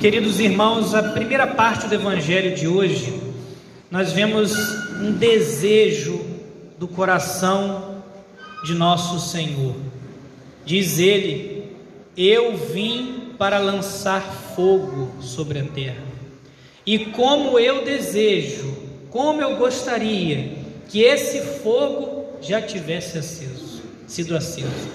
Queridos 0.00 0.38
irmãos, 0.38 0.94
a 0.94 1.02
primeira 1.02 1.44
parte 1.44 1.88
do 1.88 1.94
Evangelho 1.96 2.54
de 2.54 2.68
hoje, 2.68 3.20
nós 3.90 4.12
vemos 4.12 4.52
um 5.00 5.10
desejo 5.10 6.24
do 6.78 6.86
coração 6.86 8.04
de 8.64 8.74
nosso 8.74 9.18
Senhor. 9.18 9.74
Diz 10.64 11.00
ele: 11.00 11.72
Eu 12.16 12.56
vim 12.56 13.32
para 13.36 13.58
lançar 13.58 14.22
fogo 14.54 15.20
sobre 15.20 15.58
a 15.58 15.64
terra. 15.64 16.04
E 16.86 17.06
como 17.06 17.58
eu 17.58 17.84
desejo, 17.84 18.72
como 19.10 19.42
eu 19.42 19.56
gostaria 19.56 20.52
que 20.88 21.02
esse 21.02 21.40
fogo 21.60 22.24
já 22.40 22.62
tivesse 22.62 23.18
aceso, 23.18 23.82
sido 24.06 24.36
aceso. 24.36 24.92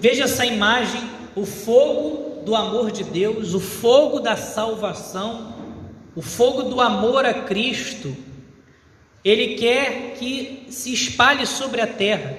Veja 0.00 0.24
essa 0.24 0.44
imagem, 0.44 1.00
o 1.36 1.46
fogo 1.46 2.31
do 2.44 2.54
amor 2.54 2.90
de 2.90 3.04
Deus, 3.04 3.54
o 3.54 3.60
fogo 3.60 4.20
da 4.20 4.36
salvação, 4.36 5.54
o 6.14 6.22
fogo 6.22 6.62
do 6.62 6.80
amor 6.80 7.24
a 7.24 7.34
Cristo. 7.34 8.14
Ele 9.24 9.54
quer 9.54 10.14
que 10.18 10.66
se 10.68 10.92
espalhe 10.92 11.46
sobre 11.46 11.80
a 11.80 11.86
terra. 11.86 12.36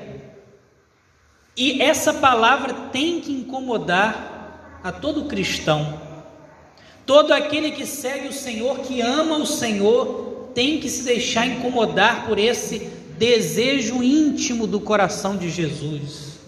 E 1.55 1.81
essa 1.81 2.13
palavra 2.13 2.73
tem 2.91 3.21
que 3.21 3.31
incomodar 3.31 4.79
a 4.84 4.91
todo 4.91 5.26
cristão. 5.26 6.02
Todo 7.05 7.31
aquele 7.31 7.71
que 7.71 7.85
segue 7.85 8.27
o 8.27 8.34
Senhor, 8.34 8.79
que 8.79 9.01
ama 9.01 9.38
o 9.38 9.45
Senhor, 9.45 10.49
tem 10.54 10.79
que 10.79 10.90
se 10.90 11.04
deixar 11.04 11.45
incomodar 11.48 12.26
por 12.26 12.38
esse 12.38 12.90
desejo 13.17 14.04
íntimo 14.04 14.67
do 14.67 14.79
coração 14.79 15.38
de 15.38 15.49
Jesus. 15.49 16.40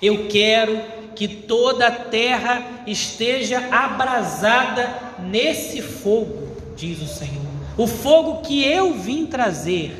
Eu 0.00 0.28
quero 0.28 0.80
que 1.14 1.28
toda 1.28 1.86
a 1.86 1.90
terra 1.90 2.82
esteja 2.86 3.58
abrasada 3.70 4.98
nesse 5.18 5.80
fogo, 5.80 6.56
diz 6.76 7.00
o 7.00 7.06
Senhor. 7.06 7.44
O 7.76 7.86
fogo 7.86 8.42
que 8.42 8.64
eu 8.64 8.94
vim 8.94 9.26
trazer. 9.26 9.92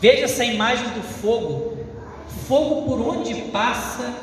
Veja 0.00 0.24
essa 0.24 0.44
imagem 0.44 0.88
do 0.90 1.02
fogo. 1.02 1.78
Fogo 2.46 2.82
por 2.82 3.00
onde 3.00 3.34
passa, 3.50 4.14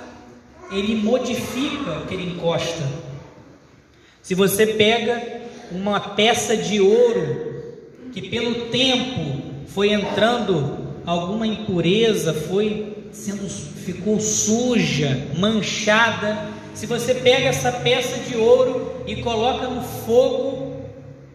ele 0.71 0.95
modifica 0.95 1.99
o 1.99 2.05
que 2.05 2.13
ele 2.13 2.31
encosta. 2.31 2.83
Se 4.21 4.33
você 4.33 4.65
pega 4.65 5.41
uma 5.71 5.99
peça 5.99 6.57
de 6.57 6.81
ouro 6.81 7.53
que 8.11 8.29
pelo 8.29 8.69
tempo 8.69 9.43
foi 9.67 9.91
entrando 9.91 10.95
alguma 11.05 11.45
impureza, 11.45 12.33
foi 12.33 12.94
sendo 13.15 13.49
ficou 13.49 14.19
suja, 14.19 15.29
manchada. 15.37 16.49
Se 16.73 16.85
você 16.85 17.15
pega 17.15 17.47
essa 17.47 17.71
peça 17.71 18.17
de 18.19 18.35
ouro 18.35 19.03
e 19.07 19.21
coloca 19.23 19.67
no 19.67 19.81
fogo, 19.81 20.85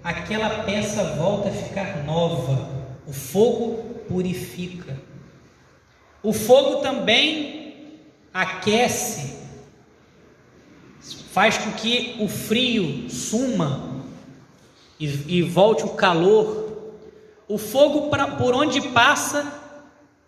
aquela 0.05 0.65
peça 0.65 1.03
volta 1.17 1.49
a 1.49 1.53
ficar 1.53 2.05
nova. 2.05 2.69
O 3.07 3.13
fogo 3.13 3.83
purifica. 4.07 4.97
O 6.23 6.33
fogo 6.35 6.83
também 6.83 7.97
aquece, 8.33 9.39
faz 11.33 11.57
com 11.57 11.73
que 11.73 12.17
o 12.21 12.29
frio 12.29 13.09
suma 13.09 14.05
e, 14.99 15.39
e 15.39 15.43
volte 15.43 15.85
o 15.85 15.91
calor. 15.91 16.93
O 17.49 17.57
fogo, 17.57 18.11
pra, 18.11 18.27
por 18.29 18.55
onde 18.55 18.81
passa, 18.91 19.60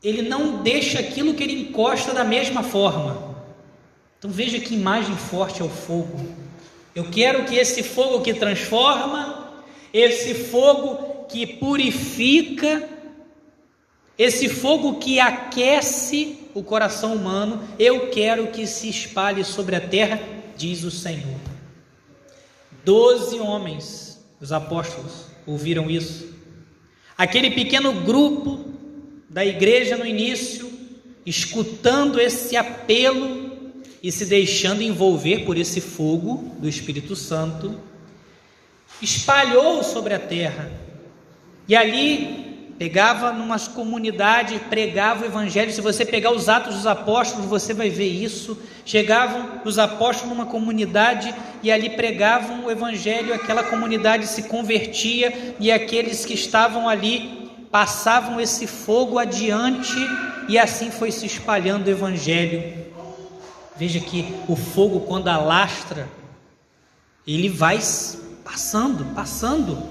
ele 0.02 0.22
não 0.22 0.62
deixa 0.62 0.98
aquilo 0.98 1.34
que 1.34 1.42
ele 1.42 1.62
encosta 1.62 2.12
da 2.12 2.24
mesma 2.24 2.62
forma. 2.62 3.36
Então 4.18 4.30
veja 4.30 4.58
que 4.58 4.74
imagem 4.74 5.16
forte 5.16 5.62
é 5.62 5.64
o 5.64 5.68
fogo. 5.68 6.20
Eu 6.94 7.04
quero 7.10 7.44
que 7.44 7.56
esse 7.56 7.82
fogo 7.82 8.20
que 8.20 8.34
transforma, 8.34 9.52
esse 9.92 10.34
fogo 10.34 11.26
que 11.28 11.46
purifica, 11.46 12.88
esse 14.18 14.48
fogo 14.48 14.98
que 14.98 15.18
aquece 15.18 16.38
o 16.54 16.62
coração 16.62 17.14
humano, 17.14 17.66
eu 17.78 18.10
quero 18.10 18.48
que 18.48 18.66
se 18.66 18.88
espalhe 18.88 19.44
sobre 19.44 19.74
a 19.74 19.80
terra, 19.80 20.20
diz 20.56 20.84
o 20.84 20.90
Senhor. 20.90 21.40
Doze 22.84 23.38
homens, 23.38 24.22
os 24.40 24.52
apóstolos, 24.52 25.26
ouviram 25.46 25.88
isso. 25.88 26.32
Aquele 27.16 27.52
pequeno 27.52 27.92
grupo 28.02 28.72
da 29.32 29.44
igreja 29.44 29.96
no 29.96 30.04
início, 30.04 30.70
escutando 31.24 32.20
esse 32.20 32.54
apelo 32.54 33.50
e 34.02 34.12
se 34.12 34.26
deixando 34.26 34.82
envolver 34.82 35.46
por 35.46 35.56
esse 35.56 35.80
fogo 35.80 36.54
do 36.58 36.68
Espírito 36.68 37.16
Santo, 37.16 37.80
espalhou 39.00 39.82
sobre 39.82 40.12
a 40.12 40.18
terra. 40.18 40.70
E 41.66 41.74
ali 41.74 42.74
pegava 42.78 43.32
numa 43.32 43.58
comunidade, 43.58 44.60
pregava 44.68 45.22
o 45.22 45.26
evangelho. 45.26 45.72
Se 45.72 45.80
você 45.80 46.04
pegar 46.04 46.32
os 46.32 46.50
Atos 46.50 46.74
dos 46.74 46.86
Apóstolos, 46.86 47.46
você 47.46 47.72
vai 47.72 47.88
ver 47.88 48.08
isso. 48.08 48.58
Chegavam 48.84 49.62
os 49.64 49.78
apóstolos 49.78 50.36
numa 50.36 50.46
comunidade 50.46 51.34
e 51.62 51.72
ali 51.72 51.90
pregavam 51.90 52.66
o 52.66 52.70
evangelho, 52.70 53.32
aquela 53.32 53.62
comunidade 53.62 54.26
se 54.26 54.42
convertia 54.42 55.54
e 55.60 55.70
aqueles 55.70 56.26
que 56.26 56.34
estavam 56.34 56.88
ali 56.88 57.41
passavam 57.72 58.38
esse 58.38 58.66
fogo 58.66 59.18
adiante 59.18 59.96
e 60.46 60.58
assim 60.58 60.90
foi 60.90 61.10
se 61.10 61.24
espalhando 61.24 61.86
o 61.86 61.90
evangelho. 61.90 62.62
Veja 63.74 63.98
que 63.98 64.34
o 64.46 64.54
fogo, 64.54 65.00
quando 65.00 65.28
alastra, 65.28 66.06
ele 67.26 67.48
vai 67.48 67.80
passando, 68.44 69.14
passando. 69.14 69.82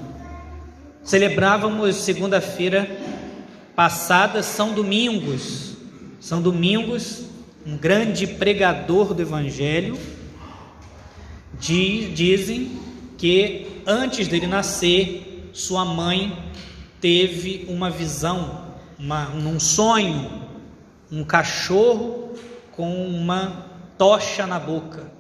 Celebrávamos 1.03 1.95
segunda-feira 1.95 2.87
passada 3.75 4.43
São 4.43 4.73
Domingos. 4.73 5.75
São 6.19 6.39
Domingos, 6.39 7.23
um 7.65 7.75
grande 7.75 8.27
pregador 8.27 9.11
do 9.11 9.23
Evangelho, 9.23 9.97
dizem 11.59 12.79
que 13.17 13.81
antes 13.87 14.27
dele 14.27 14.45
nascer, 14.45 15.49
sua 15.51 15.83
mãe 15.83 16.37
teve 17.01 17.65
uma 17.67 17.89
visão, 17.89 18.67
uma, 18.97 19.29
um 19.31 19.59
sonho, 19.59 20.29
um 21.11 21.23
cachorro 21.23 22.35
com 22.71 23.05
uma 23.07 23.65
tocha 23.97 24.45
na 24.47 24.59
boca 24.59 25.11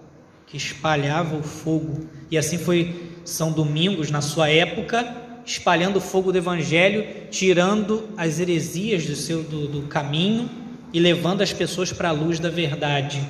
que 0.45 0.55
espalhava 0.55 1.35
o 1.35 1.43
fogo. 1.43 2.07
E 2.29 2.37
assim 2.37 2.57
foi 2.57 3.09
São 3.25 3.51
Domingos 3.51 4.11
na 4.11 4.21
sua 4.21 4.49
época, 4.49 5.17
espalhando 5.45 5.97
o 5.97 6.01
fogo 6.01 6.31
do 6.31 6.37
Evangelho, 6.37 7.05
tirando 7.31 8.09
as 8.15 8.39
heresias 8.39 9.05
do 9.05 9.15
seu 9.15 9.41
do, 9.43 9.67
do 9.67 9.81
caminho 9.87 10.49
e 10.93 10.99
levando 10.99 11.41
as 11.41 11.51
pessoas 11.51 11.91
para 11.91 12.09
a 12.09 12.13
luz 12.13 12.39
da 12.39 12.49
verdade. 12.49 13.27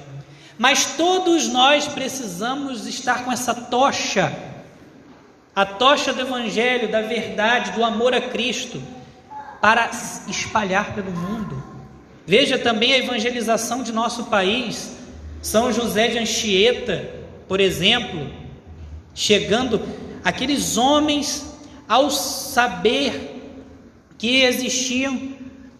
Mas 0.57 0.97
todos 0.97 1.47
nós 1.47 1.87
precisamos 1.87 2.85
estar 2.85 3.23
com 3.23 3.31
essa 3.31 3.53
tocha 3.53 4.50
a 5.55 5.65
tocha 5.65 6.13
do 6.13 6.21
Evangelho, 6.21 6.89
da 6.89 7.01
verdade, 7.01 7.71
do 7.71 7.83
amor 7.83 8.13
a 8.13 8.21
Cristo, 8.21 8.81
para 9.61 9.91
espalhar 10.27 10.95
pelo 10.95 11.11
mundo. 11.11 11.61
Veja 12.25 12.57
também 12.57 12.93
a 12.93 12.99
evangelização 12.99 13.83
de 13.83 13.91
nosso 13.91 14.25
país. 14.25 14.95
São 15.41 15.71
José 15.71 16.07
de 16.07 16.19
Anchieta, 16.19 17.09
por 17.47 17.59
exemplo, 17.59 18.29
chegando, 19.13 19.81
aqueles 20.23 20.77
homens, 20.77 21.45
ao 21.87 22.09
saber 22.09 23.41
que 24.17 24.43
existiam 24.43 25.31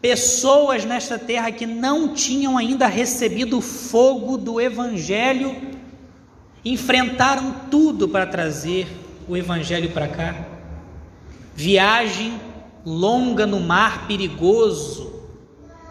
pessoas 0.02 0.84
nesta 0.84 1.18
terra 1.18 1.52
que 1.52 1.66
não 1.66 2.14
tinham 2.14 2.58
ainda 2.58 2.88
recebido 2.88 3.60
o 3.60 3.62
fogo 3.62 4.36
do 4.36 4.60
Evangelho, 4.60 5.56
enfrentaram 6.66 7.56
tudo 7.70 8.10
para 8.10 8.25
trazer 8.25 8.88
o 9.27 9.38
Evangelho 9.38 9.91
para 9.91 10.07
cá. 10.07 10.35
Viagem 11.56 12.39
longa 12.85 13.45
no 13.45 13.59
mar 13.59 14.07
perigoso, 14.07 15.21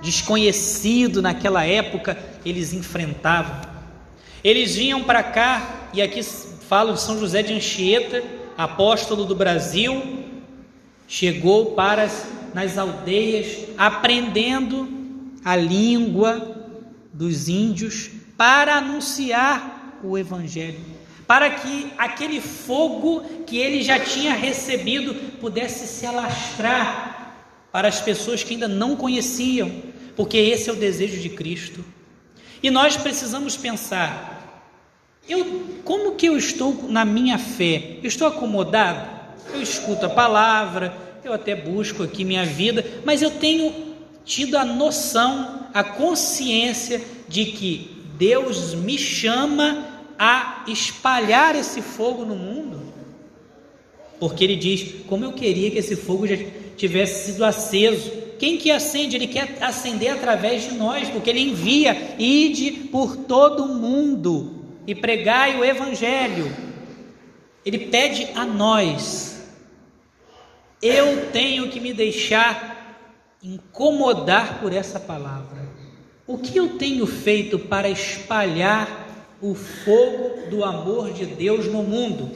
desconhecido 0.03 1.23
naquela 1.23 1.65
época, 1.65 2.19
eles 2.45 2.73
enfrentavam. 2.73 3.61
Eles 4.43 4.75
vinham 4.75 5.05
para 5.05 5.23
cá, 5.23 5.89
e 5.93 6.01
aqui 6.01 6.23
falo 6.23 6.95
de 6.95 7.01
São 7.01 7.19
José 7.19 7.43
de 7.43 7.53
Anchieta, 7.53 8.23
apóstolo 8.57 9.25
do 9.25 9.35
Brasil, 9.35 10.03
chegou 11.07 11.73
para 11.73 12.09
nas 12.55 12.79
aldeias, 12.79 13.69
aprendendo 13.77 14.89
a 15.45 15.55
língua 15.55 16.57
dos 17.13 17.49
índios 17.49 18.11
para 18.37 18.77
anunciar 18.77 19.99
o 20.03 20.17
Evangelho 20.17 21.00
para 21.31 21.49
que 21.49 21.93
aquele 21.97 22.41
fogo 22.41 23.21
que 23.47 23.57
ele 23.57 23.85
já 23.85 24.01
tinha 24.01 24.35
recebido 24.35 25.15
pudesse 25.39 25.87
se 25.87 26.05
alastrar 26.05 27.37
para 27.71 27.87
as 27.87 28.01
pessoas 28.01 28.43
que 28.43 28.55
ainda 28.55 28.67
não 28.67 28.97
conheciam, 28.97 29.71
porque 30.17 30.37
esse 30.37 30.69
é 30.69 30.73
o 30.73 30.77
desejo 30.77 31.21
de 31.21 31.29
Cristo. 31.29 31.85
E 32.61 32.69
nós 32.69 32.97
precisamos 32.97 33.57
pensar: 33.57 34.67
Eu, 35.29 35.79
como 35.85 36.17
que 36.17 36.27
eu 36.27 36.37
estou 36.37 36.89
na 36.89 37.05
minha 37.05 37.39
fé? 37.39 37.99
Eu 38.03 38.09
estou 38.09 38.27
acomodado? 38.27 39.09
Eu 39.55 39.63
escuto 39.63 40.07
a 40.07 40.11
palavra, 40.11 40.93
eu 41.23 41.33
até 41.33 41.55
busco 41.55 42.03
aqui 42.03 42.25
minha 42.25 42.45
vida, 42.45 42.85
mas 43.05 43.23
eu 43.23 43.31
tenho 43.31 43.95
tido 44.25 44.59
a 44.59 44.65
noção, 44.65 45.69
a 45.73 45.85
consciência 45.85 47.01
de 47.29 47.45
que 47.45 48.05
Deus 48.19 48.75
me 48.75 48.99
chama 48.99 49.90
a 50.23 50.65
espalhar 50.69 51.57
esse 51.57 51.81
fogo 51.81 52.27
no 52.27 52.37
mundo. 52.37 52.93
Porque 54.19 54.45
ele 54.45 54.55
diz: 54.55 55.07
como 55.07 55.25
eu 55.25 55.33
queria 55.33 55.71
que 55.71 55.79
esse 55.79 55.97
fogo 55.97 56.27
já 56.27 56.37
tivesse 56.77 57.33
sido 57.33 57.43
aceso. 57.43 58.13
Quem 58.39 58.59
que 58.59 58.71
acende? 58.71 59.17
Ele 59.17 59.27
quer 59.27 59.57
acender 59.63 60.11
através 60.11 60.63
de 60.63 60.75
nós, 60.75 61.09
porque 61.09 61.31
ele 61.31 61.41
envia, 61.41 62.17
ide 62.19 62.71
por 62.89 63.17
todo 63.17 63.65
o 63.65 63.75
mundo 63.75 64.65
e 64.87 64.95
pregai 64.95 65.59
o 65.59 65.65
evangelho. 65.65 66.55
Ele 67.65 67.79
pede 67.79 68.29
a 68.35 68.45
nós. 68.45 69.43
Eu 70.83 71.31
tenho 71.31 71.69
que 71.71 71.81
me 71.81 71.93
deixar 71.93 73.07
incomodar 73.43 74.61
por 74.61 74.73
essa 74.73 75.01
palavra. 75.01 75.69
O 76.27 76.39
que 76.39 76.59
eu 76.59 76.79
tenho 76.79 77.07
feito 77.07 77.59
para 77.59 77.89
espalhar 77.89 79.10
o 79.41 79.55
fogo 79.55 80.51
do 80.51 80.65
amor 80.65 81.13
de 81.13 81.27
Deus 81.27 81.67
no 81.67 81.83
mundo? 81.83 82.31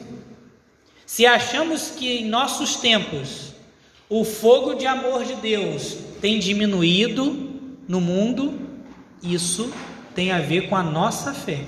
Se 1.05 1.25
achamos 1.25 1.91
que 1.91 2.19
em 2.19 2.25
nossos 2.25 2.77
tempos 2.77 3.53
o 4.09 4.23
fogo 4.23 4.73
de 4.73 4.85
amor 4.85 5.23
de 5.23 5.35
Deus 5.35 5.97
tem 6.21 6.39
diminuído 6.39 7.59
no 7.87 8.01
mundo, 8.01 8.59
isso 9.21 9.71
tem 10.13 10.31
a 10.31 10.39
ver 10.39 10.69
com 10.69 10.75
a 10.75 10.83
nossa 10.83 11.33
fé, 11.33 11.65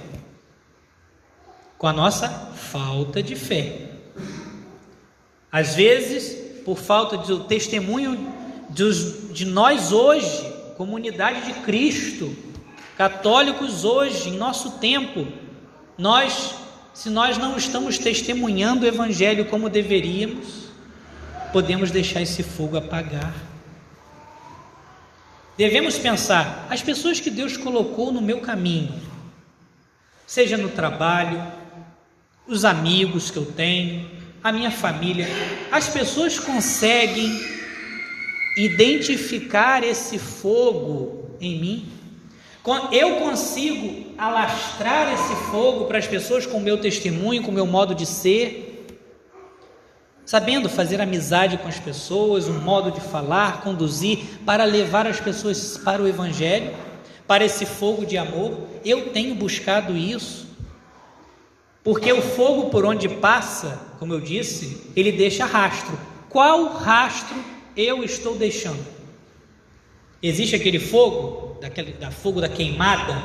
com 1.78 1.88
a 1.88 1.94
nossa 1.94 2.28
falta 2.30 3.22
de 3.22 3.36
fé. 3.36 3.92
Às 5.51 5.75
vezes, 5.75 6.63
por 6.63 6.78
falta 6.78 7.18
de 7.18 7.39
testemunho 7.45 8.34
de 8.69 9.45
nós 9.45 9.92
hoje, 9.92 10.45
comunidade 10.75 11.45
de 11.45 11.54
Cristo, 11.62 12.36
católicos 12.98 13.86
hoje, 13.86 14.30
em 14.30 14.38
nosso 14.38 14.72
tempo, 14.80 15.28
nós, 15.98 16.56
se 16.94 17.12
nós 17.12 17.38
não 17.38 17.56
estamos 17.56 18.00
testemunhando 18.00 18.86
o 18.86 18.88
Evangelho 18.88 19.46
como 19.46 19.70
deveríamos, 19.70 20.68
podemos 21.54 21.92
deixar 21.92 22.24
esse 22.24 22.42
fogo 22.42 22.76
apagar. 22.76 23.34
Devemos 25.56 25.98
pensar, 25.98 26.68
as 26.70 26.82
pessoas 26.82 27.20
que 27.20 27.30
Deus 27.30 27.56
colocou 27.56 28.12
no 28.12 28.22
meu 28.22 28.42
caminho, 28.42 29.00
seja 30.26 30.58
no 30.58 30.70
trabalho, 30.70 31.42
os 32.48 32.66
amigos 32.66 33.30
que 33.30 33.38
eu 33.38 33.46
tenho, 33.46 34.10
a 34.44 34.52
minha 34.52 34.72
família, 34.72 35.28
as 35.72 35.88
pessoas 35.88 36.40
conseguem 36.40 37.32
identificar 38.58 39.84
esse 39.84 40.18
fogo 40.18 41.38
em 41.40 41.60
mim? 41.60 41.97
Eu 42.92 43.16
consigo 43.16 44.14
alastrar 44.18 45.14
esse 45.14 45.36
fogo 45.52 45.86
para 45.86 45.98
as 45.98 46.08
pessoas 46.08 46.46
com 46.46 46.58
o 46.58 46.62
meu 46.62 46.78
testemunho, 46.78 47.44
com 47.44 47.52
o 47.52 47.54
meu 47.54 47.66
modo 47.66 47.96
de 47.96 48.06
ser? 48.06 48.68
sabendo 50.28 50.68
fazer 50.68 51.00
amizade 51.00 51.58
com 51.58 51.69
as 51.69 51.80
pessoas, 51.80 52.50
um 52.50 52.60
modo 52.60 52.92
de 52.92 53.00
falar, 53.00 53.62
conduzir, 53.62 54.19
para 54.46 54.66
levar 54.66 55.08
as 55.08 55.22
pessoas 55.22 55.78
para 55.78 56.04
o 56.04 56.08
Evangelho, 56.08 56.75
para 57.25 57.46
esse 57.46 57.66
fogo 57.66 58.06
de 58.06 58.18
amor. 58.18 58.68
Eu 58.84 59.10
tenho 59.12 59.34
buscado 59.34 59.96
isso, 59.96 60.46
porque 61.81 62.12
o 62.12 62.22
fogo 62.22 62.70
por 62.70 62.84
onde 62.84 63.08
passa, 63.08 63.80
como 64.00 64.13
eu 64.13 64.20
disse, 64.20 64.92
ele 64.98 65.13
deixa 65.13 65.46
rastro. 65.46 65.98
Qual 66.28 66.74
rastro 66.74 67.38
eu 67.78 68.04
estou 68.04 68.36
deixando? 68.36 68.86
Existe 70.22 70.58
aquele 70.58 70.80
fogo, 70.80 71.47
daquele, 71.59 71.94
da 71.94 72.12
fogo 72.12 72.42
da 72.42 72.50
queimada? 72.50 73.15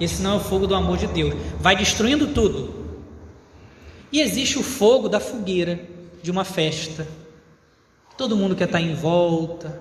Esse 0.00 0.22
não 0.22 0.34
é 0.34 0.36
o 0.36 0.40
fogo 0.40 0.66
do 0.66 0.74
amor 0.74 0.98
de 0.98 1.06
Deus, 1.06 1.34
vai 1.58 1.74
destruindo 1.74 2.28
tudo. 2.28 2.86
E 4.12 4.20
existe 4.20 4.58
o 4.58 4.62
fogo 4.62 5.08
da 5.08 5.20
fogueira 5.20 5.80
de 6.22 6.30
uma 6.30 6.44
festa. 6.44 7.06
Todo 8.16 8.36
mundo 8.36 8.54
quer 8.54 8.64
estar 8.64 8.80
em 8.80 8.94
volta, 8.94 9.80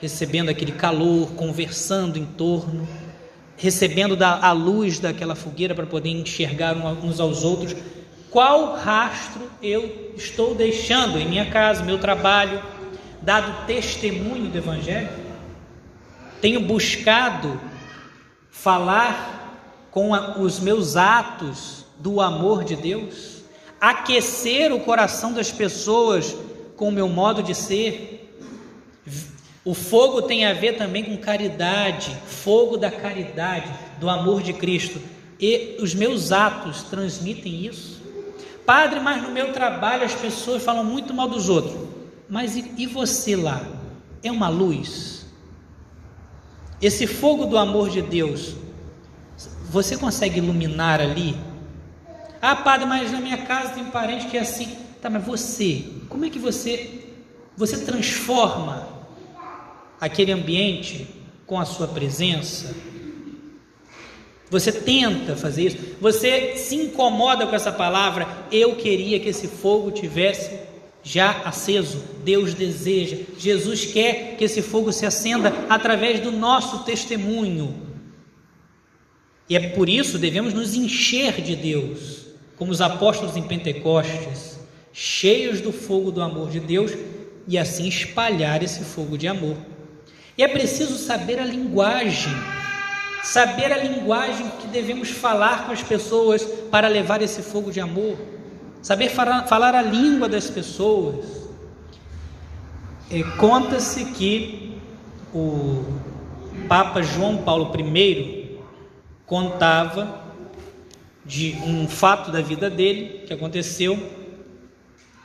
recebendo 0.00 0.48
aquele 0.48 0.72
calor, 0.72 1.32
conversando 1.32 2.18
em 2.18 2.24
torno, 2.24 2.86
recebendo 3.56 4.16
da, 4.16 4.38
a 4.38 4.52
luz 4.52 4.98
daquela 4.98 5.34
fogueira 5.34 5.74
para 5.74 5.86
poder 5.86 6.10
enxergar 6.10 6.76
uns 6.76 7.20
aos 7.20 7.44
outros. 7.44 7.74
Qual 8.30 8.74
rastro 8.74 9.42
eu 9.62 10.12
estou 10.16 10.54
deixando 10.54 11.18
em 11.18 11.28
minha 11.28 11.46
casa, 11.46 11.84
meu 11.84 11.98
trabalho, 11.98 12.62
dado 13.22 13.66
testemunho 13.66 14.50
do 14.50 14.58
Evangelho? 14.58 15.23
Tenho 16.44 16.60
buscado 16.60 17.58
falar 18.50 19.88
com 19.90 20.14
a, 20.14 20.38
os 20.38 20.60
meus 20.60 20.94
atos 20.94 21.86
do 21.98 22.20
amor 22.20 22.64
de 22.64 22.76
Deus? 22.76 23.34
aquecer 23.80 24.72
o 24.72 24.80
coração 24.80 25.32
das 25.32 25.50
pessoas 25.50 26.36
com 26.76 26.88
o 26.88 26.92
meu 26.92 27.08
modo 27.08 27.42
de 27.42 27.54
ser. 27.54 28.34
O 29.64 29.74
fogo 29.74 30.22
tem 30.22 30.46
a 30.46 30.54
ver 30.54 30.78
também 30.78 31.04
com 31.04 31.16
caridade, 31.18 32.14
fogo 32.26 32.78
da 32.78 32.90
caridade, 32.90 33.70
do 34.00 34.08
amor 34.08 34.42
de 34.42 34.54
Cristo. 34.54 35.00
E 35.38 35.76
os 35.80 35.94
meus 35.94 36.32
atos 36.32 36.82
transmitem 36.84 37.66
isso. 37.66 38.02
Padre, 38.64 39.00
mas 39.00 39.22
no 39.22 39.30
meu 39.30 39.52
trabalho 39.52 40.04
as 40.04 40.14
pessoas 40.14 40.62
falam 40.62 40.84
muito 40.84 41.12
mal 41.12 41.28
dos 41.28 41.50
outros. 41.50 41.88
Mas 42.28 42.56
e, 42.56 42.72
e 42.78 42.86
você 42.86 43.36
lá? 43.36 43.66
É 44.22 44.30
uma 44.30 44.48
luz? 44.48 45.23
Esse 46.84 47.06
fogo 47.06 47.46
do 47.46 47.56
amor 47.56 47.88
de 47.88 48.02
Deus, 48.02 48.56
você 49.70 49.96
consegue 49.96 50.36
iluminar 50.36 51.00
ali? 51.00 51.34
Ah, 52.42 52.54
padre, 52.54 52.84
mas 52.84 53.10
na 53.10 53.22
minha 53.22 53.38
casa 53.38 53.72
tem 53.72 53.86
parente 53.86 54.26
que 54.26 54.36
é 54.36 54.40
assim. 54.40 54.76
Tá, 55.00 55.08
mas 55.08 55.24
você, 55.24 55.82
como 56.10 56.26
é 56.26 56.28
que 56.28 56.38
você 56.38 57.06
você 57.56 57.78
transforma 57.78 58.86
aquele 59.98 60.30
ambiente 60.30 61.08
com 61.46 61.58
a 61.58 61.64
sua 61.64 61.88
presença? 61.88 62.76
Você 64.50 64.70
tenta 64.70 65.36
fazer 65.36 65.68
isso? 65.68 65.78
Você 66.02 66.54
se 66.56 66.76
incomoda 66.76 67.46
com 67.46 67.56
essa 67.56 67.72
palavra? 67.72 68.28
Eu 68.52 68.76
queria 68.76 69.18
que 69.18 69.30
esse 69.30 69.48
fogo 69.48 69.90
tivesse 69.90 70.50
já 71.04 71.42
aceso. 71.44 72.02
Deus 72.24 72.54
deseja. 72.54 73.18
Jesus 73.38 73.84
quer 73.84 74.36
que 74.36 74.44
esse 74.44 74.62
fogo 74.62 74.90
se 74.90 75.04
acenda 75.04 75.52
através 75.68 76.18
do 76.18 76.32
nosso 76.32 76.82
testemunho. 76.84 77.84
E 79.48 79.54
é 79.54 79.68
por 79.68 79.88
isso 79.88 80.18
devemos 80.18 80.54
nos 80.54 80.74
encher 80.74 81.42
de 81.42 81.54
Deus 81.54 82.24
como 82.56 82.72
os 82.72 82.80
apóstolos 82.80 83.36
em 83.36 83.42
Pentecostes, 83.42 84.58
cheios 84.92 85.60
do 85.60 85.70
fogo 85.70 86.10
do 86.10 86.22
amor 86.22 86.50
de 86.50 86.60
Deus 86.60 86.92
e 87.46 87.58
assim 87.58 87.86
espalhar 87.86 88.62
esse 88.62 88.82
fogo 88.84 89.18
de 89.18 89.28
amor. 89.28 89.56
E 90.38 90.42
é 90.42 90.48
preciso 90.48 90.96
saber 90.96 91.38
a 91.38 91.44
linguagem, 91.44 92.32
saber 93.22 93.72
a 93.72 93.76
linguagem 93.76 94.50
que 94.60 94.66
devemos 94.68 95.10
falar 95.10 95.66
com 95.66 95.72
as 95.72 95.82
pessoas 95.82 96.42
para 96.70 96.88
levar 96.88 97.20
esse 97.20 97.42
fogo 97.42 97.70
de 97.70 97.80
amor, 97.80 98.16
saber 98.84 99.08
falar, 99.08 99.74
a 99.74 99.80
língua 99.80 100.28
das 100.28 100.50
pessoas. 100.50 101.48
É, 103.10 103.22
Conta-se 103.38 104.04
que 104.12 104.76
o 105.32 105.82
Papa 106.68 107.00
João 107.02 107.38
Paulo 107.38 107.72
I 107.74 108.60
contava 109.24 110.22
de 111.24 111.56
um 111.64 111.88
fato 111.88 112.30
da 112.30 112.42
vida 112.42 112.68
dele 112.68 113.24
que 113.26 113.32
aconteceu 113.32 113.98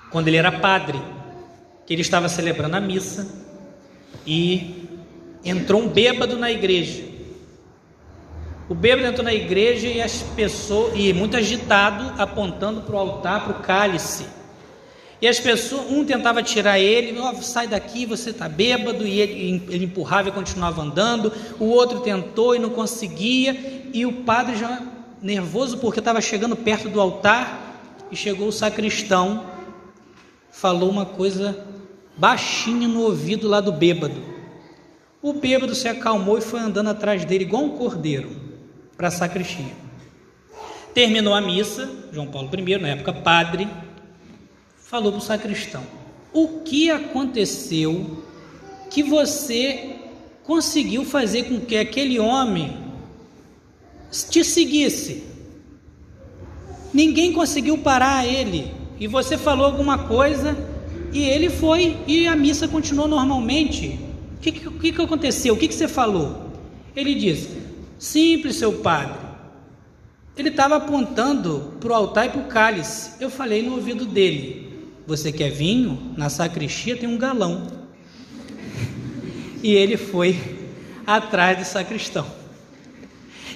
quando 0.10 0.30
ele 0.30 0.38
era 0.38 0.54
padre, 0.54 1.00
que 1.86 1.94
ele 1.94 2.02
estava 2.02 2.30
celebrando 2.30 2.78
a 2.78 2.80
missa 2.80 3.28
e 4.26 4.88
entrou 5.44 5.82
um 5.82 5.90
bêbado 5.90 6.38
na 6.38 6.50
igreja. 6.50 7.09
O 8.70 8.76
bêbado 8.76 9.08
entrou 9.08 9.26
na 9.26 9.34
igreja 9.34 9.88
e 9.88 10.00
as 10.00 10.22
pessoas 10.22 10.94
e 10.96 11.12
muito 11.12 11.36
agitado, 11.36 12.14
apontando 12.22 12.82
para 12.82 12.96
o 12.96 13.00
altar, 13.00 13.44
para 13.44 13.52
o 13.54 13.64
cálice. 13.64 14.28
E 15.20 15.28
as 15.28 15.40
pessoas, 15.40 15.90
um 15.90 16.06
tentava 16.06 16.44
tirar 16.44 16.80
ele, 16.80 17.20
oh, 17.20 17.42
sai 17.42 17.68
daqui, 17.68 18.06
você 18.06 18.30
está 18.30 18.48
bêbado, 18.48 19.08
e 19.08 19.20
ele, 19.20 19.64
ele 19.70 19.86
empurrava 19.86 20.30
e 20.30 20.32
continuava 20.32 20.84
andando. 20.84 21.34
O 21.60 21.66
outro 21.66 22.02
tentou 22.02 22.56
e 22.56 22.60
não 22.60 22.70
conseguia, 22.70 23.90
e 23.92 24.06
o 24.06 24.14
padre 24.22 24.56
já 24.56 24.84
nervoso 25.20 25.80
porque 25.80 26.00
estava 26.00 26.22
chegando 26.22 26.56
perto 26.56 26.88
do 26.90 27.02
altar 27.02 27.82
e 28.12 28.16
chegou 28.16 28.48
o 28.48 28.54
sacristão, 28.54 29.48
falou 30.52 30.92
uma 30.92 31.08
coisa 31.08 31.66
baixinha 32.16 32.88
no 32.88 33.02
ouvido 33.02 33.48
lá 33.48 33.62
do 33.62 33.72
bêbado. 33.72 34.22
O 35.24 35.34
bêbado 35.34 35.74
se 35.74 35.88
acalmou 35.88 36.38
e 36.38 36.42
foi 36.42 36.60
andando 36.60 36.92
atrás 36.92 37.26
dele 37.26 37.46
igual 37.46 37.64
um 37.64 37.70
cordeiro 37.78 38.49
para 39.00 39.08
a 39.08 39.12
sacristia. 39.12 39.72
Terminou 40.94 41.34
a 41.34 41.40
missa, 41.40 41.90
João 42.12 42.28
Paulo 42.28 42.50
I, 42.54 42.78
na 42.78 42.90
época 42.90 43.14
padre, 43.14 43.66
falou 44.78 45.14
para 45.14 45.20
o 45.20 45.24
sacristão: 45.24 45.82
O 46.34 46.60
que 46.66 46.92
aconteceu 46.92 48.22
que 48.90 49.02
você 49.02 49.96
conseguiu 50.44 51.06
fazer 51.06 51.44
com 51.44 51.62
que 51.62 51.78
aquele 51.78 52.20
homem 52.20 52.78
te 54.30 54.44
seguisse? 54.44 55.24
Ninguém 56.94 57.32
conseguiu 57.32 57.78
parar 57.78 58.26
ele. 58.26 58.70
E 59.00 59.08
você 59.08 59.38
falou 59.38 59.66
alguma 59.66 60.10
coisa 60.10 60.58
e 61.14 61.24
ele 61.24 61.50
foi 61.50 61.96
e 62.06 62.28
a 62.28 62.36
missa 62.36 62.68
continuou 62.68 63.08
normalmente. 63.08 63.98
O 64.36 64.42
que, 64.42 64.52
que, 64.52 64.92
que 64.92 65.02
aconteceu? 65.02 65.54
O 65.54 65.58
que, 65.58 65.70
que 65.70 65.74
você 65.74 65.88
falou? 65.88 66.52
Ele 66.94 67.16
disse: 67.16 67.69
Simples, 68.00 68.56
seu 68.56 68.72
padre. 68.80 69.28
Ele 70.38 70.48
estava 70.48 70.78
apontando 70.78 71.74
para 71.82 71.92
o 71.92 71.94
altar 71.94 72.28
e 72.28 72.30
para 72.30 72.42
o 72.42 72.46
cálice. 72.46 73.12
Eu 73.20 73.30
falei 73.30 73.62
no 73.62 73.74
ouvido 73.74 74.06
dele: 74.06 74.88
Você 75.06 75.34
quer 75.34 75.52
vinho? 75.52 76.14
Na 76.16 76.30
sacristia 76.30 76.96
tem 76.96 77.10
um 77.10 77.18
galão. 77.18 77.68
E 79.62 79.74
ele 79.74 79.98
foi 79.98 80.40
atrás 81.06 81.58
do 81.58 81.66
sacristão. 81.66 82.26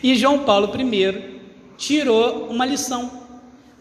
E 0.03 0.13
João 0.13 0.39
Paulo 0.39 0.69
I 0.77 1.39
tirou 1.77 2.49
uma 2.49 2.65
lição. 2.65 3.23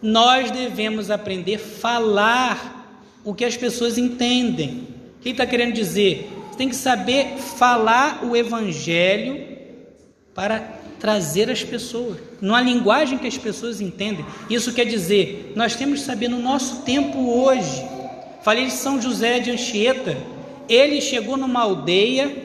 Nós 0.01 0.49
devemos 0.49 1.11
aprender 1.11 1.55
a 1.55 1.59
falar 1.59 3.01
o 3.25 3.33
que 3.33 3.43
as 3.43 3.57
pessoas 3.57 3.97
entendem. 3.97 4.87
O 5.17 5.23
que 5.23 5.29
está 5.29 5.45
querendo 5.45 5.73
dizer? 5.73 6.29
Você 6.49 6.57
tem 6.57 6.69
que 6.69 6.75
saber 6.75 7.37
falar 7.37 8.23
o 8.23 8.33
evangelho 8.33 9.52
para 10.33 10.59
trazer 10.99 11.49
as 11.49 11.63
pessoas, 11.63 12.17
numa 12.41 12.61
linguagem 12.61 13.17
que 13.17 13.27
as 13.27 13.37
pessoas 13.37 13.81
entendem. 13.81 14.25
Isso 14.49 14.73
quer 14.73 14.85
dizer, 14.85 15.51
nós 15.55 15.75
temos 15.75 15.99
que 15.99 16.05
saber 16.05 16.29
no 16.29 16.39
nosso 16.39 16.81
tempo 16.83 17.29
hoje. 17.29 17.83
Falei 18.41 18.65
de 18.65 18.71
São 18.71 19.01
José 19.01 19.39
de 19.39 19.51
Anchieta, 19.51 20.17
ele 20.67 21.01
chegou 21.01 21.37
numa 21.37 21.61
aldeia 21.61 22.35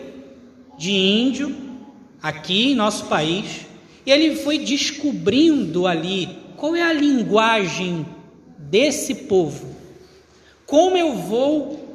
de 0.76 0.92
índio, 0.92 1.57
aqui 2.23 2.73
em 2.73 2.75
nosso 2.75 3.07
país, 3.07 3.66
e 4.04 4.11
ele 4.11 4.37
foi 4.37 4.59
descobrindo 4.59 5.87
ali 5.87 6.28
qual 6.57 6.75
é 6.75 6.83
a 6.83 6.92
linguagem 6.92 8.04
desse 8.59 9.14
povo, 9.14 9.76
como 10.66 10.97
eu 10.97 11.14
vou 11.14 11.87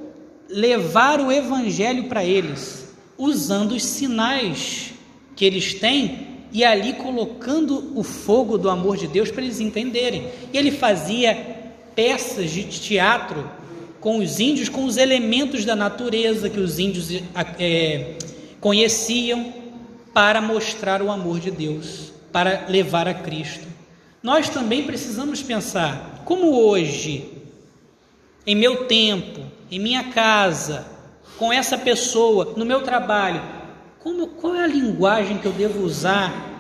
levar 0.50 1.20
o 1.20 1.32
evangelho 1.32 2.06
para 2.06 2.24
eles, 2.24 2.94
usando 3.18 3.74
os 3.74 3.84
sinais 3.84 4.93
que 5.44 5.48
eles 5.48 5.74
têm 5.74 6.20
e 6.54 6.64
ali 6.64 6.94
colocando 6.94 7.92
o 8.00 8.02
fogo 8.02 8.58
do 8.58 8.70
amor 8.70 8.96
de 8.96 9.08
Deus 9.08 9.30
para 9.30 9.44
eles 9.44 9.60
entenderem. 9.60 10.30
E 10.54 10.58
ele 10.58 10.72
fazia 10.72 11.36
peças 11.94 12.50
de 12.50 12.64
teatro 12.64 13.52
com 14.00 14.20
os 14.20 14.40
índios, 14.40 14.70
com 14.70 14.86
os 14.86 14.96
elementos 14.96 15.66
da 15.66 15.76
natureza 15.76 16.50
que 16.50 16.62
os 16.62 16.80
índios 16.80 17.10
é, 17.60 18.14
conheciam, 18.62 19.54
para 20.14 20.40
mostrar 20.40 21.02
o 21.02 21.12
amor 21.12 21.42
de 21.42 21.52
Deus, 21.52 22.14
para 22.32 22.68
levar 22.70 23.06
a 23.06 23.14
Cristo. 23.14 23.68
Nós 24.22 24.48
também 24.48 24.84
precisamos 24.84 25.42
pensar 25.42 26.22
como 26.24 26.56
hoje, 26.56 27.30
em 28.48 28.56
meu 28.56 28.86
tempo, 28.86 29.42
em 29.70 29.80
minha 29.80 30.06
casa, 30.06 30.88
com 31.38 31.52
essa 31.52 31.78
pessoa, 31.78 32.54
no 32.56 32.64
meu 32.64 32.82
trabalho, 32.82 33.63
como, 34.04 34.28
qual 34.28 34.54
é 34.54 34.66
a 34.66 34.68
linguagem 34.68 35.38
que 35.38 35.46
eu 35.46 35.54
devo 35.54 35.82
usar 35.82 36.52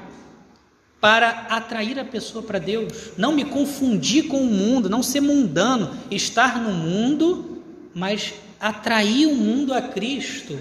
para 1.01 1.29
atrair 1.49 1.99
a 1.99 2.05
pessoa 2.05 2.41
para 2.41 2.57
Deus? 2.57 3.11
Não 3.17 3.33
me 3.33 3.43
confundir 3.43 4.29
com 4.29 4.41
o 4.41 4.45
mundo, 4.45 4.89
não 4.89 5.03
ser 5.03 5.19
mundano, 5.19 5.91
estar 6.09 6.57
no 6.63 6.71
mundo, 6.71 7.61
mas 7.93 8.33
atrair 8.61 9.27
o 9.27 9.35
mundo 9.35 9.73
a 9.73 9.81
Cristo. 9.81 10.57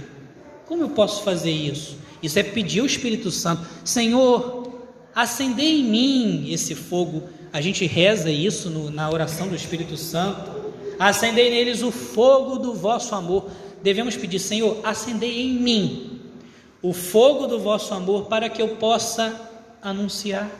Como 0.66 0.82
eu 0.82 0.90
posso 0.90 1.22
fazer 1.22 1.52
isso? 1.52 1.96
Isso 2.20 2.40
é 2.40 2.42
pedir 2.42 2.80
ao 2.80 2.86
Espírito 2.86 3.30
Santo, 3.30 3.64
Senhor, 3.84 4.72
acender 5.14 5.64
em 5.64 5.84
mim 5.84 6.52
esse 6.52 6.74
fogo. 6.74 7.28
A 7.52 7.60
gente 7.60 7.86
reza 7.86 8.28
isso 8.28 8.68
no, 8.68 8.90
na 8.90 9.08
oração 9.08 9.46
do 9.46 9.54
Espírito 9.54 9.96
Santo. 9.96 10.72
Acendei 10.98 11.48
neles 11.48 11.80
o 11.80 11.92
fogo 11.92 12.58
do 12.58 12.74
vosso 12.74 13.14
amor. 13.14 13.48
Devemos 13.84 14.16
pedir, 14.16 14.40
Senhor, 14.40 14.80
acendei 14.82 15.42
em 15.42 15.52
mim 15.52 16.21
o 16.82 16.92
fogo 16.92 17.46
do 17.46 17.60
vosso 17.60 17.94
amor 17.94 18.24
para 18.24 18.48
que 18.48 18.60
eu 18.60 18.76
possa 18.76 19.50
anunciar, 19.80 20.50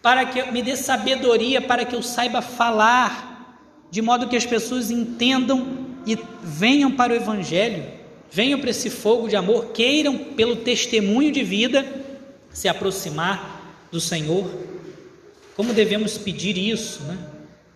para 0.00 0.24
que 0.24 0.50
me 0.52 0.62
dê 0.62 0.76
sabedoria, 0.76 1.60
para 1.60 1.84
que 1.84 1.96
eu 1.96 2.02
saiba 2.02 2.40
falar, 2.40 3.58
de 3.90 4.00
modo 4.00 4.28
que 4.28 4.36
as 4.36 4.46
pessoas 4.46 4.90
entendam 4.90 5.66
e 6.06 6.18
venham 6.42 6.90
para 6.92 7.12
o 7.12 7.16
Evangelho, 7.16 7.84
venham 8.30 8.60
para 8.60 8.70
esse 8.70 8.90
fogo 8.90 9.28
de 9.28 9.36
amor, 9.36 9.66
queiram, 9.72 10.18
pelo 10.18 10.56
testemunho 10.56 11.32
de 11.32 11.42
vida, 11.42 11.86
se 12.52 12.68
aproximar 12.68 13.86
do 13.90 14.00
Senhor. 14.00 14.48
Como 15.56 15.72
devemos 15.72 16.18
pedir 16.18 16.56
isso, 16.56 17.02
né? 17.04 17.18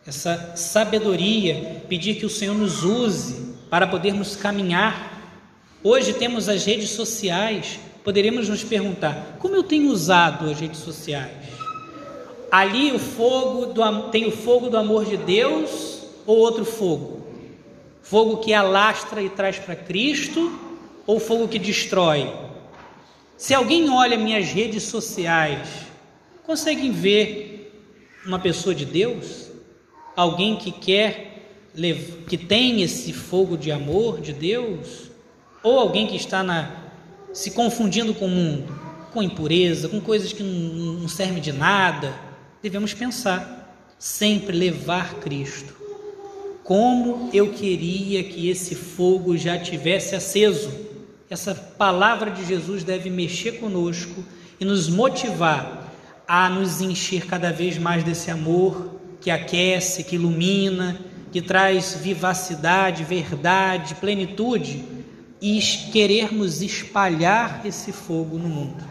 Essa 0.06 0.56
sabedoria, 0.56 1.82
pedir 1.88 2.14
que 2.14 2.26
o 2.26 2.30
Senhor 2.30 2.54
nos 2.54 2.82
use 2.82 3.54
para 3.68 3.86
podermos 3.86 4.34
caminhar. 4.34 5.36
Hoje 5.84 6.14
temos 6.14 6.48
as 6.48 6.64
redes 6.64 6.90
sociais, 6.90 7.78
poderíamos 8.08 8.48
nos 8.48 8.64
perguntar: 8.64 9.36
como 9.38 9.54
eu 9.54 9.62
tenho 9.62 9.90
usado 9.90 10.48
as 10.48 10.58
redes 10.58 10.78
sociais? 10.78 11.30
Ali 12.50 12.90
o 12.90 12.98
fogo 12.98 13.66
do, 13.66 14.08
tem 14.08 14.26
o 14.26 14.30
fogo 14.30 14.70
do 14.70 14.78
amor 14.78 15.04
de 15.04 15.18
Deus 15.18 16.04
ou 16.26 16.38
outro 16.38 16.64
fogo? 16.64 17.26
Fogo 18.00 18.38
que 18.38 18.54
alastra 18.54 19.20
e 19.20 19.28
traz 19.28 19.58
para 19.58 19.76
Cristo 19.76 20.58
ou 21.06 21.20
fogo 21.20 21.48
que 21.48 21.58
destrói? 21.58 22.32
Se 23.36 23.52
alguém 23.52 23.90
olha 23.90 24.16
minhas 24.16 24.46
redes 24.46 24.84
sociais, 24.84 25.68
conseguem 26.46 26.90
ver 26.90 27.78
uma 28.24 28.38
pessoa 28.38 28.74
de 28.74 28.86
Deus? 28.86 29.50
Alguém 30.16 30.56
que 30.56 30.72
quer, 30.72 31.44
que 32.26 32.38
tem 32.38 32.80
esse 32.80 33.12
fogo 33.12 33.58
de 33.58 33.70
amor 33.70 34.22
de 34.22 34.32
Deus? 34.32 35.10
Ou 35.62 35.78
alguém 35.78 36.06
que 36.06 36.16
está 36.16 36.42
na 36.42 36.88
se 37.32 37.50
confundindo 37.50 38.14
com 38.14 38.26
o 38.26 38.30
mundo, 38.30 38.75
com 39.12 39.23
impureza, 39.23 39.88
com 39.88 40.00
coisas 40.00 40.32
que 40.32 40.42
não 40.42 41.08
servem 41.08 41.42
de 41.42 41.52
nada, 41.52 42.14
devemos 42.62 42.94
pensar, 42.94 43.75
sempre 43.99 44.56
levar 44.56 45.14
Cristo. 45.14 45.75
Como 46.62 47.30
eu 47.32 47.52
queria 47.52 48.23
que 48.25 48.49
esse 48.49 48.75
fogo 48.75 49.37
já 49.37 49.58
tivesse 49.58 50.14
aceso. 50.14 50.70
Essa 51.30 51.54
palavra 51.54 52.30
de 52.30 52.44
Jesus 52.44 52.85
deve 52.85 53.11
mexer 53.11 53.52
conosco 53.52 54.25
e 54.61 54.64
nos 54.64 54.88
motivar 54.88 55.92
a 56.26 56.49
nos 56.50 56.80
encher 56.80 57.26
cada 57.26 57.50
vez 57.50 57.78
mais 57.78 58.04
desse 58.04 58.30
amor 58.30 58.99
que 59.20 59.30
aquece, 59.30 60.04
que 60.04 60.16
ilumina, 60.16 60.99
que 61.32 61.40
traz 61.40 61.99
vivacidade, 62.02 63.04
verdade, 63.04 63.94
plenitude 63.94 64.97
e 65.40 65.61
querermos 65.92 66.62
espalhar 66.62 67.62
esse 67.64 67.92
fogo 67.92 68.38
no 68.38 68.49
mundo. 68.49 68.85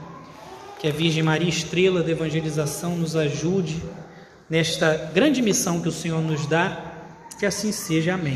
Que 0.79 0.87
a 0.87 0.91
Virgem 0.91 1.23
Maria, 1.23 1.49
estrela 1.49 2.03
da 2.03 2.11
evangelização, 2.11 2.95
nos 2.95 3.15
ajude 3.15 3.81
nesta 4.49 5.09
grande 5.13 5.41
missão 5.41 5.81
que 5.81 5.89
o 5.89 5.91
Senhor 5.91 6.21
nos 6.21 6.45
dá. 6.45 6.95
Que 7.39 7.45
assim 7.45 7.71
seja. 7.71 8.13
Amém. 8.13 8.25